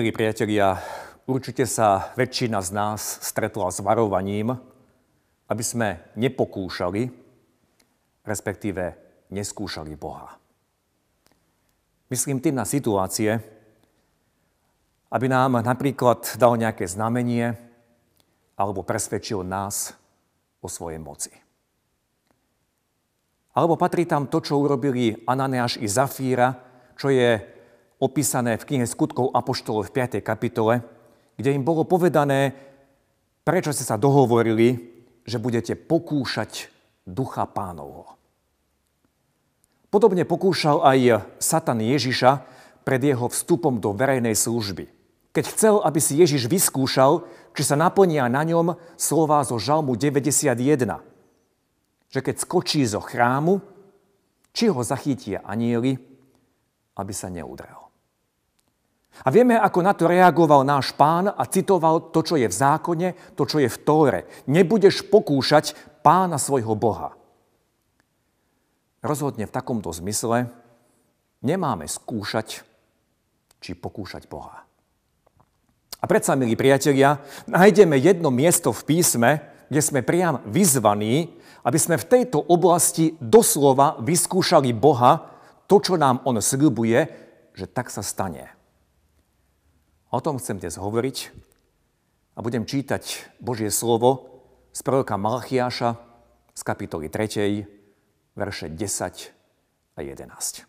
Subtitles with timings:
[0.00, 0.80] Milí priatelia,
[1.28, 4.56] určite sa väčšina z nás stretla s varovaním,
[5.44, 7.04] aby sme nepokúšali,
[8.24, 8.96] respektíve
[9.28, 10.40] neskúšali Boha.
[12.08, 13.44] Myslím tým na situácie,
[15.12, 17.60] aby nám napríklad dal nejaké znamenie
[18.56, 19.92] alebo presvedčil nás
[20.64, 21.36] o svojej moci.
[23.52, 26.56] Alebo patrí tam to, čo urobili Ananeáš i Zafíra,
[26.96, 27.59] čo je
[28.00, 30.24] opísané v knihe skutkov Apoštolov v 5.
[30.24, 30.80] kapitole,
[31.36, 32.56] kde im bolo povedané,
[33.44, 34.90] prečo ste sa dohovorili,
[35.28, 36.72] že budete pokúšať
[37.04, 38.16] ducha pánovho.
[39.92, 42.46] Podobne pokúšal aj Satan Ježiša
[42.86, 44.88] pred jeho vstupom do verejnej služby.
[45.30, 50.54] Keď chcel, aby si Ježiš vyskúšal, či sa naplnia na ňom slova zo Žalmu 91.
[52.10, 53.62] Že keď skočí zo chrámu,
[54.50, 55.98] či ho zachytia anieli,
[56.98, 57.89] aby sa neudrel.
[59.20, 63.08] A vieme, ako na to reagoval náš pán a citoval to, čo je v zákone,
[63.36, 64.20] to, čo je v Tóre.
[64.48, 67.12] Nebudeš pokúšať pána svojho Boha.
[69.04, 70.48] Rozhodne v takomto zmysle
[71.44, 72.64] nemáme skúšať
[73.60, 74.64] či pokúšať Boha.
[76.00, 79.30] A predsa, milí priatelia, nájdeme jedno miesto v písme,
[79.68, 81.28] kde sme priam vyzvaní,
[81.60, 85.28] aby sme v tejto oblasti doslova vyskúšali Boha,
[85.68, 87.04] to, čo nám On sľubuje,
[87.52, 88.59] že tak sa stane.
[90.10, 91.30] O tom chcem dnes hovoriť
[92.34, 94.42] a budem čítať Božie slovo
[94.74, 96.02] z proroka Malachiáša
[96.50, 100.66] z kapitoly 3, verše 10 a 11.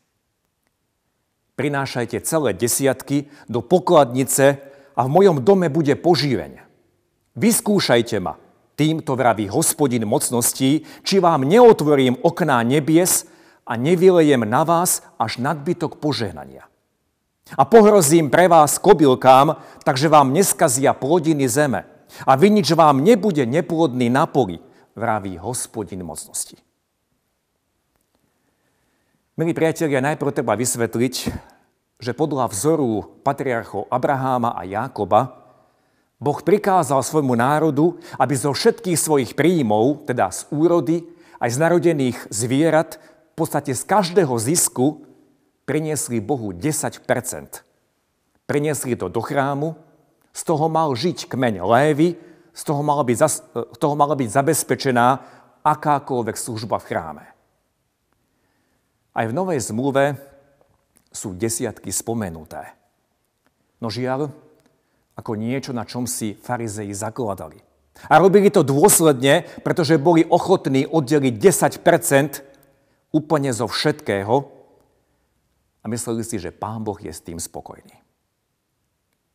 [1.58, 4.62] Prinášajte celé desiatky do pokladnice
[4.94, 6.62] a v mojom dome bude požíveň.
[7.34, 8.38] Vyskúšajte ma,
[8.78, 13.25] týmto vraví hospodin mocností, či vám neotvorím okná nebies
[13.66, 16.70] a nevylejem na vás až nadbytok požehnania.
[17.57, 21.88] A pohrozím pre vás kobylkám, takže vám neskazia plodiny zeme.
[22.28, 24.59] A vinič vám nebude neplodný na poli,
[24.95, 26.59] vraví hospodin mocnosti.
[29.39, 31.16] Milí priatelia, najprv treba vysvetliť,
[32.03, 35.41] že podľa vzoru patriarchov Abraháma a Jákoba
[36.22, 41.01] Boh prikázal svojmu národu, aby zo všetkých svojich príjmov, teda z úrody,
[41.41, 43.01] aj z narodených zvierat,
[43.33, 45.01] v podstate z každého zisku
[45.66, 47.72] priniesli Bohu 10%
[48.51, 49.79] Priniesli to do chrámu,
[50.35, 52.19] z toho mal žiť kmeň Lévy,
[52.51, 53.17] z toho mala byť,
[53.71, 55.07] z toho mala byť zabezpečená
[55.63, 57.25] akákoľvek služba v chráme.
[59.16, 60.19] Aj v Novej zmluve
[61.16, 62.75] sú desiatky spomenuté.
[63.79, 64.35] No žiaľ,
[65.16, 67.63] ako niečo, na čom si farizeji zakladali.
[68.11, 74.60] A robili to dôsledne, pretože boli ochotní oddeliť 10 úplne zo všetkého,
[75.81, 77.97] a mysleli si, že Pán Boh je s tým spokojný.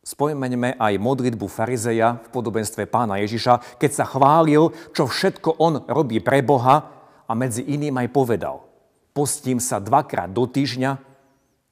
[0.07, 6.23] Spomeňme aj modlitbu farizeja v podobenstve pána Ježiša, keď sa chválil, čo všetko on robí
[6.23, 6.87] pre Boha
[7.27, 8.63] a medzi iným aj povedal.
[9.11, 10.95] Postím sa dvakrát do týždňa,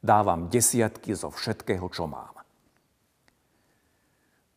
[0.04, 2.36] dávam desiatky zo všetkého, čo mám.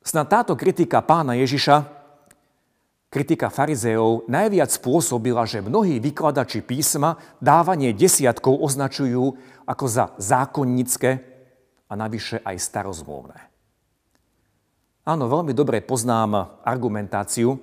[0.03, 1.98] Snad táto kritika pána Ježiša
[3.09, 9.33] Kritika farizeov najviac spôsobila, že mnohí vykladači písma dávanie desiatkov označujú
[9.65, 11.25] ako za zákonnické
[11.89, 13.41] a navyše aj starozmluvné.
[15.09, 17.57] Áno, veľmi dobre poznám argumentáciu,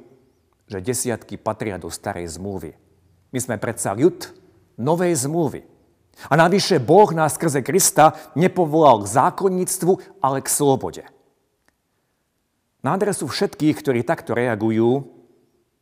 [0.66, 2.74] že desiatky patria do starej zmluvy.
[3.30, 4.26] My sme predsa ľud
[4.82, 5.62] novej zmluvy.
[6.26, 11.06] A navyše Boh nás skrze Krista nepovolal k zákonníctvu, ale k slobode.
[12.82, 15.15] Na adresu všetkých, ktorí takto reagujú,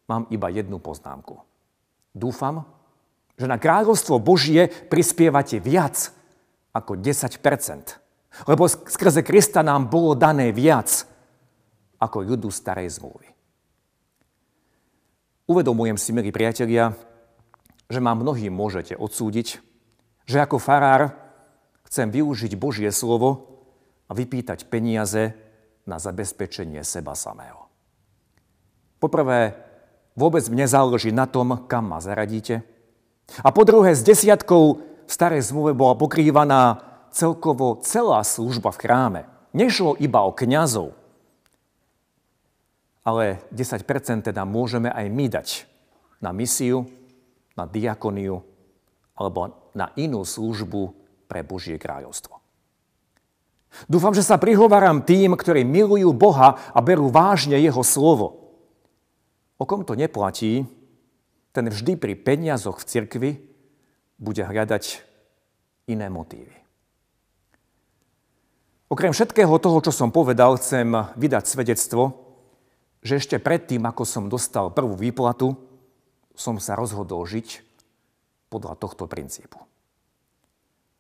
[0.08, 1.42] mám iba jednu poznámku.
[2.14, 2.68] Dúfam,
[3.40, 6.14] že na kráľovstvo Božie prispievate viac
[6.74, 8.04] ako 10%
[8.50, 11.06] Lebo skrze Krista nám bolo dané viac
[12.02, 13.30] ako ľudu starej zmluvy.
[15.46, 16.98] Uvedomujem si, milí priatelia,
[17.86, 19.62] že ma mnohí môžete odsúdiť,
[20.26, 21.14] že ako farár
[21.86, 23.62] chcem využiť Božie slovo
[24.10, 25.36] a vypýtať peniaze
[25.86, 27.70] na zabezpečenie seba samého.
[28.98, 29.54] Poprvé,
[30.14, 32.62] Vôbec mne záleží na tom, kam ma zaradíte.
[33.42, 34.64] A po druhé, s desiatkou
[35.08, 39.22] v starej zmluve bola pokrývaná celkovo celá služba v chráme.
[39.54, 40.98] Nešlo iba o kňazov,
[43.06, 43.86] ale 10%
[44.26, 45.48] teda môžeme aj my dať
[46.24, 46.90] na misiu,
[47.54, 48.42] na diakoniu
[49.14, 50.94] alebo na inú službu
[51.30, 52.42] pre Božie kráľovstvo.
[53.90, 58.43] Dúfam, že sa prihováram tým, ktorí milujú Boha a berú vážne Jeho slovo.
[59.64, 60.68] O kom to neplatí,
[61.56, 63.32] ten vždy pri peniazoch v cirkvi
[64.20, 65.00] bude hľadať
[65.88, 66.52] iné motívy.
[68.92, 72.12] Okrem všetkého toho, čo som povedal, chcem vydať svedectvo,
[73.08, 75.56] že ešte predtým, ako som dostal prvú výplatu,
[76.36, 77.64] som sa rozhodol žiť
[78.52, 79.64] podľa tohto princípu.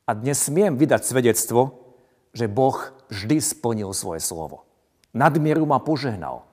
[0.07, 1.83] A dnes smiem vydať svedectvo,
[2.31, 2.79] že Boh
[3.11, 4.63] vždy splnil svoje slovo.
[5.11, 6.47] Nadmieru ma požehnal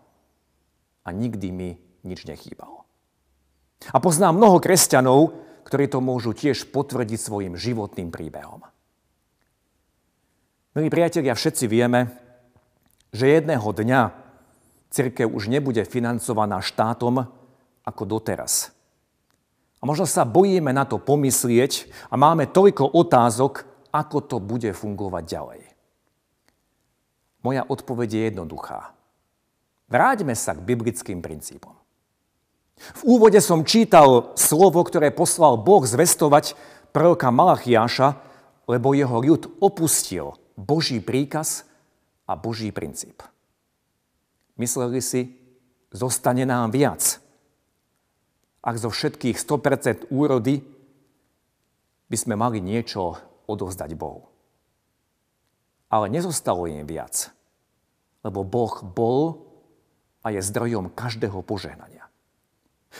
[1.06, 1.70] a nikdy mi
[2.05, 2.85] nič nechýbalo.
[3.91, 5.32] A poznám mnoho kresťanov,
[5.64, 8.64] ktorí to môžu tiež potvrdiť svojim životným príbehom.
[10.76, 12.14] Milí priatelia, všetci vieme,
[13.11, 14.00] že jedného dňa
[14.93, 17.26] církev už nebude financovaná štátom
[17.82, 18.70] ako doteraz.
[19.81, 25.25] A možno sa bojíme na to pomyslieť a máme toľko otázok, ako to bude fungovať
[25.25, 25.62] ďalej.
[27.41, 28.93] Moja odpoveď je jednoduchá.
[29.88, 31.79] Vráťme sa k biblickým princípom.
[32.80, 36.56] V úvode som čítal slovo, ktoré poslal Boh zvestovať
[36.96, 38.16] proroka Malachiáša,
[38.64, 41.68] lebo jeho ľud opustil Boží príkaz
[42.24, 43.20] a Boží princíp.
[44.60, 45.32] Mysleli si,
[45.92, 47.20] zostane nám viac.
[48.60, 50.60] Ak zo všetkých 100% úrody
[52.10, 53.16] by sme mali niečo
[53.48, 54.28] odovzdať Bohu.
[55.90, 57.32] Ale nezostalo im viac,
[58.20, 59.48] lebo Boh bol
[60.20, 62.09] a je zdrojom každého požehnania.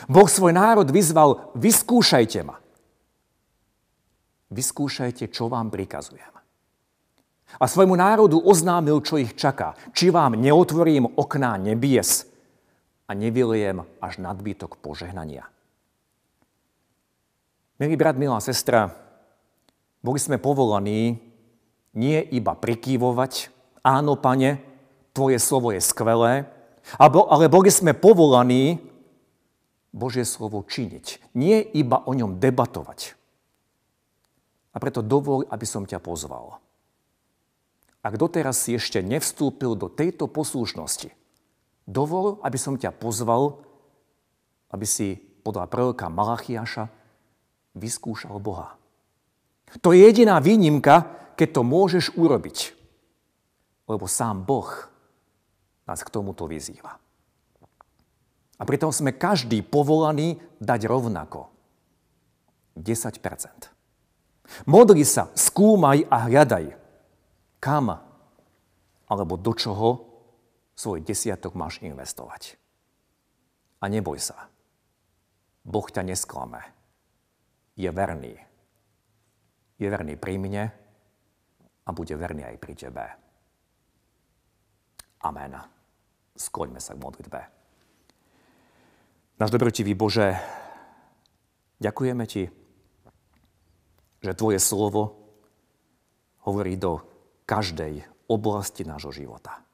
[0.07, 2.57] Boh svoj národ vyzval, vyskúšajte ma.
[4.51, 6.35] Vyskúšajte, čo vám prikazujem.
[7.59, 9.75] A svojmu národu oznámil, čo ich čaká.
[9.91, 12.31] Či vám neotvorím okná nebies
[13.11, 15.51] a nevyliem až nadbytok požehnania.
[17.83, 18.95] Milý brat, milá sestra,
[20.05, 21.19] boli sme povolaní
[21.97, 23.51] nie iba prikývovať,
[23.83, 24.63] áno, pane,
[25.11, 26.47] tvoje slovo je skvelé,
[27.01, 28.79] ale boli sme povolaní
[29.91, 33.19] Božie slovo činiť, nie iba o ňom debatovať.
[34.71, 36.63] A preto dovol, aby som ťa pozval
[38.01, 41.13] ak doteraz si ešte nevstúpil do tejto poslušnosti,
[41.85, 43.61] dovol, aby som ťa pozval,
[44.73, 46.89] aby si podľa proroka Malachiaša
[47.77, 48.77] vyskúšal Boha.
[49.85, 51.07] To je jediná výnimka,
[51.37, 52.75] keď to môžeš urobiť.
[53.87, 54.69] Lebo sám Boh
[55.85, 56.97] nás k tomuto vyzýva.
[58.61, 61.49] A pritom sme každý povolaný dať rovnako.
[62.77, 64.69] 10%.
[64.69, 66.81] Modli sa, skúmaj a hľadaj
[67.61, 67.93] kam
[69.07, 70.09] alebo do čoho
[70.75, 72.57] svoj desiatok máš investovať.
[73.85, 74.49] A neboj sa.
[75.61, 76.65] Boh ťa nesklame.
[77.77, 78.35] Je verný.
[79.77, 80.65] Je verný pri mne
[81.85, 83.05] a bude verný aj pri tebe.
[85.21, 85.53] Amen.
[86.37, 87.60] Skloňme sa k modlitbe.
[89.41, 90.37] Náš dobrotivý Bože,
[91.81, 92.53] ďakujeme Ti,
[94.21, 95.17] že Tvoje slovo
[96.45, 97.01] hovorí do
[97.49, 99.65] každej oblasti nášho života.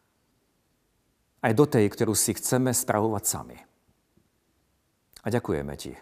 [1.43, 3.59] Aj do tej, ktorú si chceme spravovať sami.
[5.23, 5.99] A ďakujeme ti,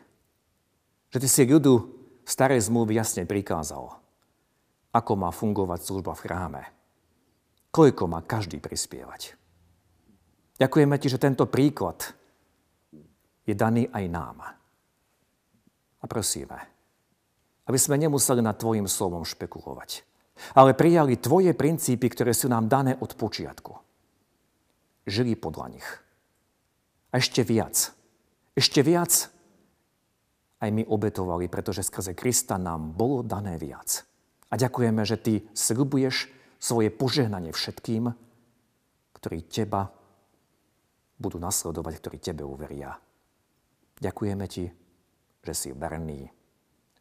[1.09, 1.89] že ty si ľudu
[2.29, 3.97] starej zmluvy jasne prikázal,
[4.93, 6.63] ako má fungovať služba v chráme,
[7.73, 9.41] koľko má každý prispievať.
[10.61, 12.13] Ďakujeme ti, že tento príklad
[13.45, 14.39] je daný aj nám.
[16.01, 16.59] A prosíme,
[17.65, 20.15] aby sme nemuseli nad tvojim slovom špekulovať
[20.55, 23.73] ale prijali tvoje princípy, ktoré sú nám dané od počiatku.
[25.07, 25.89] Žili podľa nich.
[27.15, 27.95] A ešte viac.
[28.55, 29.31] Ešte viac
[30.59, 34.03] aj my obetovali, pretože skrze Krista nám bolo dané viac.
[34.51, 38.11] A ďakujeme, že ty slibuješ svoje požehnanie všetkým,
[39.19, 39.91] ktorí teba
[41.19, 42.97] budú nasledovať, ktorí tebe uveria.
[44.05, 44.69] Ďakujeme ti,
[45.41, 46.29] že si verný,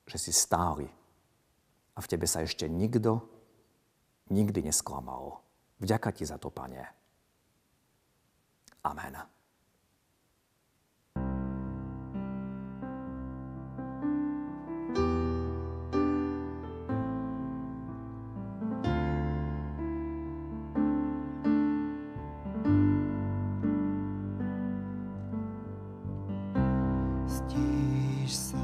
[0.07, 0.87] že si stály
[1.93, 3.27] a v tebe sa ešte nikto
[4.31, 5.43] nikdy nesklamal.
[5.83, 6.79] Vďaka ti za to, Pane.
[8.87, 9.19] Amen.
[28.25, 28.55] isso